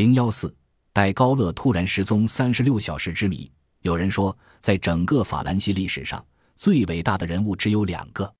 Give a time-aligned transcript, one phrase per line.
[0.00, 0.56] 零幺四，
[0.94, 3.52] 戴高乐突然失踪三十六小时之谜。
[3.82, 6.24] 有人说，在整个法兰西历史上，
[6.56, 8.34] 最伟大的人物只有两个，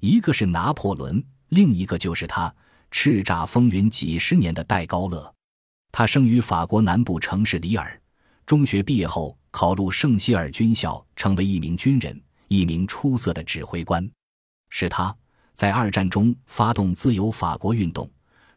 [0.00, 2.54] 一个是拿破仑，另一个就是他
[2.90, 5.34] 叱咤风云几十年的戴高乐。
[5.90, 7.98] 他生于法国南部城市里尔，
[8.44, 14.06] 中学毕业后考入圣希尔军校，成为一名军人，一名出色的指挥官。
[14.68, 15.16] 是他
[15.54, 18.06] 在二战中发动自由法国运动，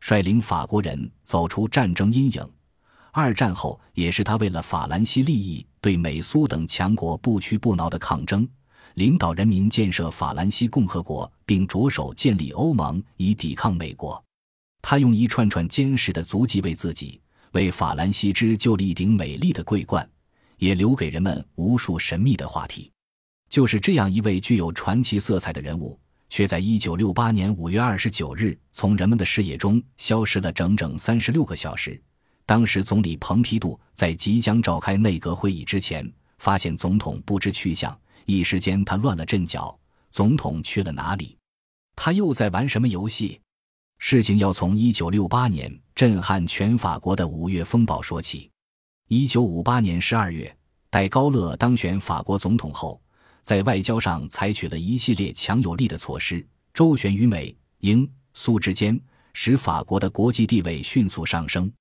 [0.01, 2.45] 率领法国人走出战争阴影。
[3.13, 8.47] 二战后，也是他为了法兰西利益，对美苏等强国不屈不挠的抗争，
[8.95, 14.21] 领导人民建设法兰西共和国，并着手建立欧盟，以抵抗美国。
[14.81, 17.21] 他用一串串坚实的足迹为自己、
[17.51, 20.09] 为法兰西织就了一顶美丽的桂冠，
[20.57, 22.89] 也留给人们无数神秘的话题。
[23.49, 25.99] 就是这样一位具有传奇色彩的人物，
[26.31, 32.01] 却在一九六八年五月二十九日从人们的视野中消失了整整三十六个小时。
[32.45, 39.77] 当时，总理蓬皮杜在即将召开内阁会议之前，发现总统不知去向，一时间他乱了阵脚。
[40.09, 41.37] 总统去了哪里？
[41.97, 43.39] 他又在玩什么游戏？
[43.99, 48.49] 事情要从一九六八年震撼全法国的五月风暴说起。
[49.09, 50.53] 一九五八年十二月，
[50.89, 53.01] 戴高乐当选法国总统后，
[53.41, 58.99] 在外交上采取了一系列强有力的措施，周旋于美、英、苏之间，
[59.33, 61.71] 使法国的国际地位迅速上升。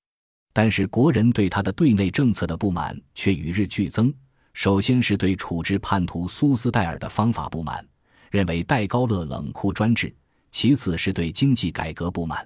[0.53, 4.13] 但是国人对他的对内政策的不满却与日俱增。
[4.53, 7.87] 首先是对处置叛徒苏斯戴尔的方法不满，
[8.29, 10.09] 认为戴高乐冷酷专制；
[10.51, 12.45] 其次是对经济改革不满。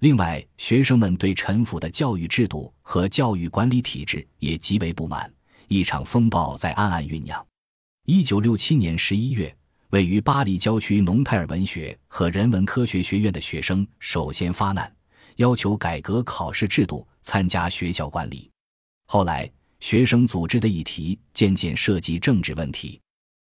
[0.00, 5.32] 另外，学生们对陈腐的教育制度和教育管理体制也极为不满。
[5.68, 7.46] 一场风暴在暗暗酝酿。
[8.12, 9.56] 一九六七年十一月，
[9.90, 14.92] 位于巴黎郊区农泰尔文学和人文科学学院的学生首先发难。
[15.36, 18.50] 要求改革考试制度，参加学校管理。
[19.06, 23.00] 后来，学生组织的议题渐渐涉及政治问题。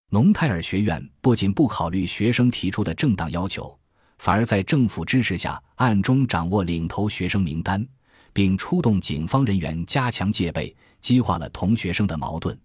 [0.09, 3.78] 农泰尔学院不仅不考虑学生提出的正当要求，
[4.19, 7.85] 反而在政府支持下暗中掌握领头学生名单，
[8.31, 12.57] 并出动警方人员加强戒备，激化了同学生的矛盾。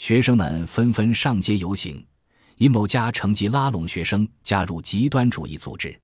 [0.00, 2.02] 学生们纷纷上街游行，
[2.56, 5.94] 阴谋家乘机拉拢学生加入极端主义组织。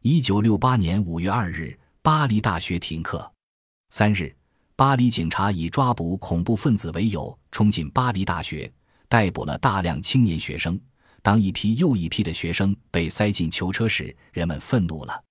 [0.00, 1.78] 一九六八年五月二日。
[2.00, 3.30] 巴黎大学停课。
[3.90, 4.34] 三日，
[4.74, 8.72] 巴黎警察以抓捕恐怖分子为由，冲进巴黎大学，
[9.10, 10.80] 逮捕了大量青年学生。
[11.20, 15.22] 当一批又一批的学生被塞进囚车时，人们愤怒了。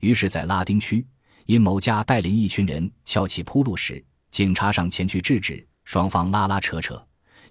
[0.00, 1.06] 于是，在拉丁区，
[1.46, 7.00] 阴谋家带领一群人撬起铺路石，警察上前去制止，双方拉拉扯扯，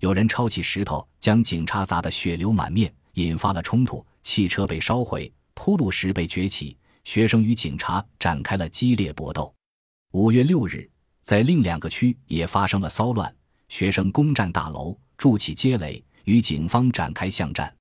[0.01, 4.03] 有人抄起石头将警察砸得血流满面，引发了冲突。
[4.23, 6.75] 汽车被烧毁，铺路石被掘起。
[7.03, 9.53] 学生与警察展开了激烈搏斗。
[10.13, 10.89] 五月六日，
[11.21, 13.31] 在另两个区也发生了骚乱，
[13.69, 17.71] 学生攻占大楼，筑起街垒，与警方展开巷战。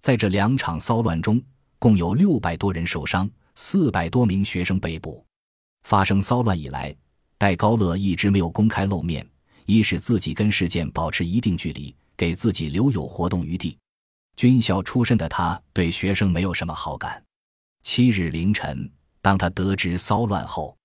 [0.00, 1.42] 在这两场骚乱中，
[1.80, 5.24] 共有六百多人受伤，四百多名学生被捕。
[5.82, 6.94] 发生骚乱以来，
[7.36, 9.28] 戴高乐一直没有公开露面，
[9.66, 13.76] 一是自己跟事件保持一定距离，给自己留有活动余地。
[14.36, 17.22] 军校出身的他，对学生没有什么好感。
[17.82, 18.90] 七日凌晨，
[19.20, 20.76] 当他得知骚乱后，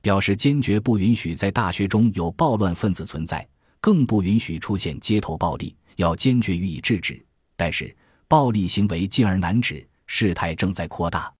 [0.00, 3.46] 表示坚决不允许在大学中有暴乱分子存在，
[3.80, 7.24] 更不允许出现街头暴力，要坚决予以制止。
[7.56, 7.94] 但是
[8.28, 11.32] 暴力行为进而难止，事态正在扩大。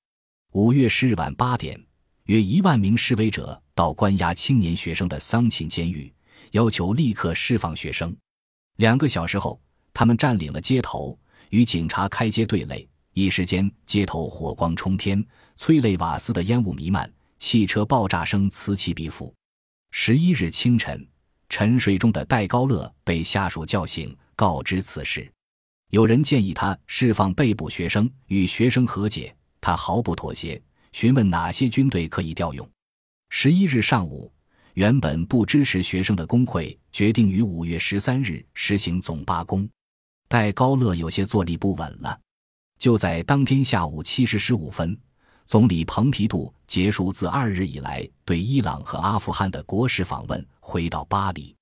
[0.53, 1.81] 五月十日晚八点，
[2.25, 6.13] 约一万名示威者到关押青年学生的桑琴监狱，
[6.53, 8.17] 要求立刻释放学生。
[8.77, 9.61] 两个小时后，
[9.93, 11.19] 他们占领了街头，
[11.51, 12.89] 与警察开街对垒。
[13.13, 15.23] 一时间，街头火光冲天，
[15.57, 19.35] 催泪瓦斯的烟雾弥漫，汽车爆炸声此起彼伏。
[19.91, 21.07] 十一日清晨，
[21.49, 25.31] 沉睡中的戴高乐被下属叫醒，告知此事。
[25.91, 30.63] 有人建议他释放被捕学生，与学生和解，他毫不妥协，
[30.93, 32.67] 询问哪些军队可以调用。
[33.29, 34.33] 十一日上午，
[34.75, 39.69] 原本不支持学生的工会决定于五月十三日实行总罢工。
[40.29, 42.19] 戴高乐有些坐立不稳了。
[42.79, 44.99] 就在当天下午七时十五分，
[45.45, 51.55] 总理蓬皮杜结束自二日以来对伊朗和阿富汗的国事访问，回到巴黎。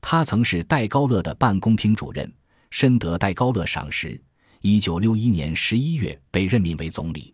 [0.00, 2.30] 他曾是戴高乐的办公厅主任，
[2.70, 4.20] 深得戴高乐赏识。
[4.60, 7.32] 一九六一年十一月被任命为总理。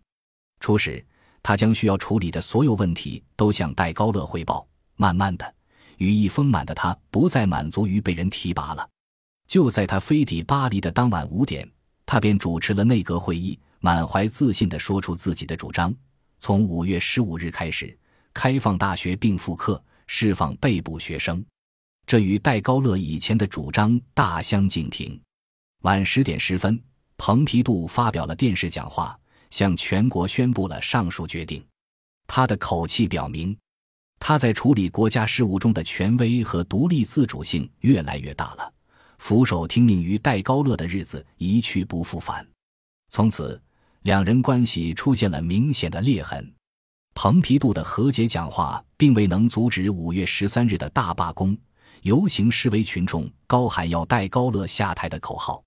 [0.59, 1.03] 初时，
[1.41, 4.67] 他将需要处理的所有问题都向戴高乐汇报。
[4.95, 5.55] 慢慢的，
[5.97, 8.89] 羽翼丰满的他不再满足于被人提拔了。
[9.47, 11.69] 就在他飞抵巴黎的当晚五点。
[12.07, 15.91] 他便主持了内阁会议，满怀自信地说出自己的主张：
[16.39, 17.97] 从五月十五日开始，
[18.31, 21.43] 开放大学并复课，释放被捕学生，
[22.05, 25.19] 这与戴高乐以前的主张大相径庭。
[25.81, 26.79] 晚十点十分，
[27.17, 29.19] 蓬皮杜发表了电视讲话，
[29.49, 31.65] 向全国宣布了上述决定。
[32.27, 33.57] 他的口气表明，
[34.27, 38.73] 他在处理国家事务中的权威和独立自主性越来越大了。
[39.19, 42.43] 俯首听命于戴高乐的日子一去不复返。
[43.11, 43.61] 从此，
[44.01, 46.51] 两人关系出现了明显的裂痕。
[47.13, 51.55] 蓬皮杜的和解讲话并未能阻止五月十三日的大罢工
[52.01, 55.63] 游行示威群众高喊要戴高乐下台的口号。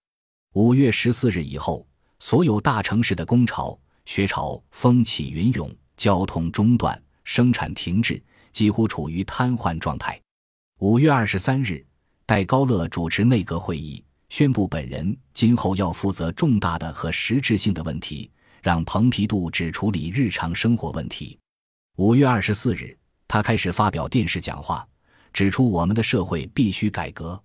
[0.55, 1.87] 五月十四日以后，
[2.19, 8.21] 所有大城市的工潮、学潮风起云涌，交通中断，生产停滞，
[8.53, 10.21] 几乎处于瘫痪状态。
[10.81, 11.85] 五月二十三日，
[12.27, 18.31] 戴高乐主持内阁会议，宣布本人今后要负责重大的和实质性的问题，
[18.63, 21.39] 让蓬皮杜只处理日常生活问题。
[21.97, 22.97] 五月二十四日，
[23.27, 24.87] 他开始发表电视讲话，
[25.33, 27.41] 指出我们的社会必须改革。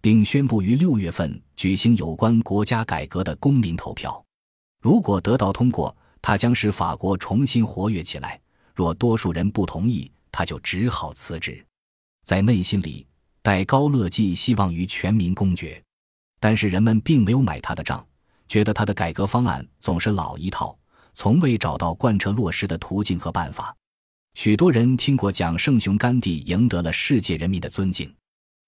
[0.00, 4.24] 并宣布于六月份举行有关国家改革的公民投票，
[4.80, 8.38] 如果得到通过，他将使法国重新活跃起来；
[8.76, 11.64] 若多数人不同意，他就只好辞职。
[12.24, 13.06] 在内心里，
[13.42, 15.82] 戴高乐寄希望于全民公决，
[16.38, 18.06] 但是人们并没有买他的账，
[18.48, 20.78] 觉得他的改革方案总是老一套，
[21.14, 23.74] 从未找到贯彻落实的途径和办法。
[24.34, 28.14] 许多人听过讲圣雄甘地赢得了世界人民的尊敬。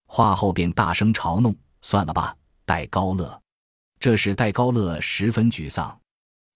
[0.07, 2.35] 话后便大声嘲弄：“算了吧，
[2.65, 3.41] 戴高乐。”
[4.01, 5.97] 这使戴高乐十分沮丧，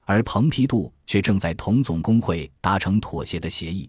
[0.07, 3.89] 而蓬皮杜却正在同总工会达成妥协的协议。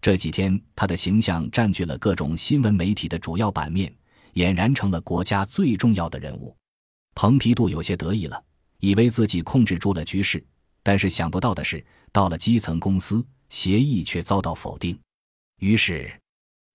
[0.00, 3.92] 这几天，他的形象占据了各种新闻媒体的主要版面，
[4.34, 6.56] 俨然成了国家最重要的人物。
[7.14, 8.42] 蓬皮杜有些得意了，
[8.80, 10.44] 以为自己控制住了局势，
[10.82, 14.98] 但是想不到的是，到了基层公司，协议却遭到否定。
[15.60, 16.12] 于是。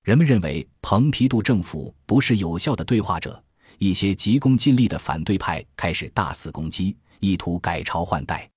[0.04, 3.44] 人们认为蓬皮杜政府不是有效的对话者，
[3.78, 8.50] 一些急功近利的反对派开始大肆攻击，意图改朝换代。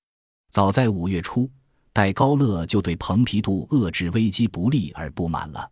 [0.50, 1.50] 早在五月初，
[1.94, 5.70] 戴高乐就对蓬皮杜遏制危机不利而不满了。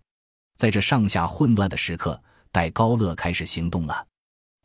[0.57, 2.23] 在这上下混乱的时刻，
[2.53, 4.07] 戴高乐开始行动了。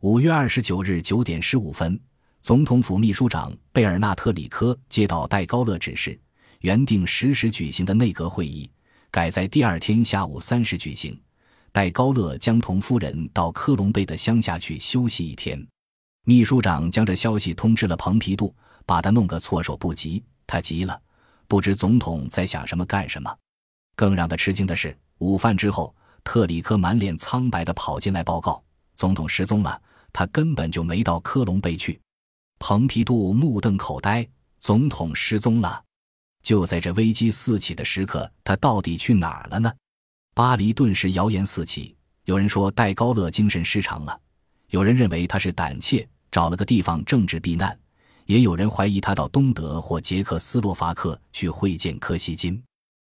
[0.01, 1.99] 五月二十九日九点十五分，
[2.43, 6.19] 总统府秘书长贝尔纳特里科接到戴高乐指示，
[6.59, 8.69] 原定十时举行的内阁会议。
[9.09, 11.19] 改在第二天下午三时举行。
[11.71, 15.67] 戴高乐将同夫人到科隆贝的乡下去休息一天。
[16.23, 18.55] 秘书长将这消息通知了蓬皮杜，
[18.85, 20.23] 把他弄个措手不及。
[20.45, 21.01] 他急了，
[21.47, 23.35] 不知总统在想什么干什么。
[23.95, 28.63] 更让他吃惊的是，午饭之后，特里科满脸苍白地跑进来报告：
[28.95, 29.81] 总统失踪了，
[30.13, 31.99] 他根本就没到科隆贝去。
[32.59, 34.27] 蓬皮杜目瞪口呆：
[34.59, 35.83] 总统失踪了。
[36.43, 39.71] 就在这危机四起的时刻，他到底去哪儿了呢？
[40.33, 41.95] 巴黎顿时谣言四起。
[42.25, 44.19] 有人说戴高乐精神失常了，
[44.67, 47.77] 有人认为他是胆怯，找了个地方政治避难，
[48.27, 52.61] 也有人怀疑他到东德或捷克斯洛伐克去会见柯西金。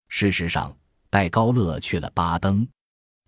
[0.08, 0.76] 事实上，
[1.08, 2.66] 戴高乐去了巴登，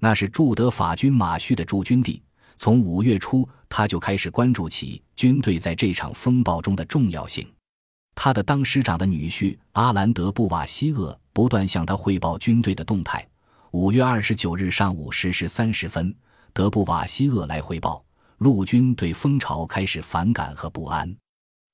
[0.00, 2.20] 那是驻德法军马叙的驻军地。
[2.56, 7.46] 从五月初，他就开始关注起军队在这场风暴中的重要性。
[8.16, 13.24] 他的当师长的女婿阿兰德·布瓦西厄不断向他汇报军队的动态。
[13.70, 16.12] 五月二十九日上午十时三十分，
[16.52, 18.04] 德布瓦西厄来汇报，
[18.38, 21.16] 陆军对蜂巢开始反感和不安。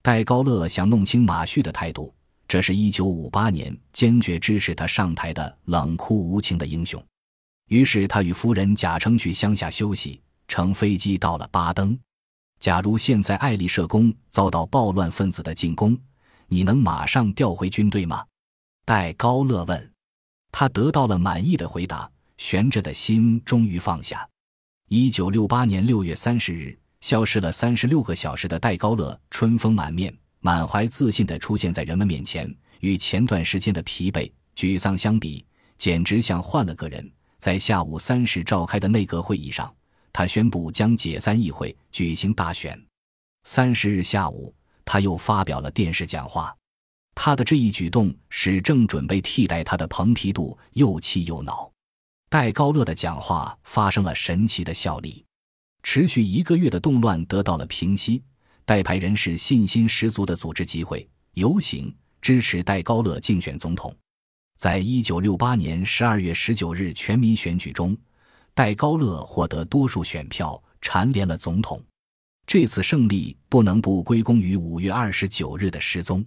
[0.02, 2.12] 戴高乐想弄清马旭的态度，
[2.48, 7.00] 这是一九五八年坚决支持他上台的冷酷无情的英雄。
[7.68, 11.96] 于是他与夫人假称去乡下休息，乘飞机到了巴登。
[12.58, 15.96] 假如现在爱丽舍宫遭到暴乱分子的进攻，
[16.48, 18.24] 你能马上调回军队吗？
[18.84, 19.92] 戴高乐问。
[20.50, 24.28] 他得到了满意的回答，悬着的心终于放下。
[24.88, 32.48] 一九六八年六月三十日，消失了三十六个小时的戴高乐，春风满面、满怀自信地出现在人们面前。
[32.78, 35.44] 与前段时间的疲惫、沮丧相比，
[35.76, 37.12] 简直像换了个人。
[37.38, 39.72] 在下午三时召开的内阁会议上，
[40.12, 42.80] 他宣布将解散议会，举行大选。
[43.44, 44.54] 三十日下午。
[44.84, 46.54] 他又发表了电视讲话，
[47.14, 51.70] 他的这一举动使正准备替代他的蓬皮杜又气又恼。
[52.28, 55.24] 戴高乐的讲话发生了神奇的效力，
[55.82, 58.22] 持续一个月的动乱得到了平息。
[58.64, 63.94] 代派人士信心十足地组织集会、游行，支持戴高乐竞选总统。
[64.56, 67.96] 在一九六八年十二月十九日全民选举中，
[68.54, 71.82] 戴高乐获得多数选票，蝉联了总统。
[72.46, 76.24] 这次胜利不能不归功于五月二十九日的失踪。